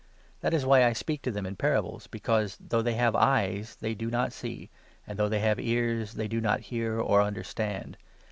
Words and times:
That 0.39 0.55
is 0.55 0.65
why 0.65 0.83
I 0.83 0.93
speak 0.93 1.21
to 1.21 1.29
them 1.31 1.43
13 1.43 1.47
in 1.51 1.55
parables, 1.57 2.07
because, 2.07 2.57
though 2.59 2.81
they 2.81 2.95
have 2.95 3.15
eyes, 3.15 3.77
they 3.81 3.93
do 3.93 4.09
not 4.09 4.33
see, 4.33 4.71
and 5.05 5.19
though 5.19 5.29
they 5.29 5.41
have 5.41 5.59
ears, 5.59 6.13
they 6.15 6.27
do 6.27 6.41
not 6.41 6.59
hear 6.61 6.99
or 6.99 7.21
understand. 7.21 7.97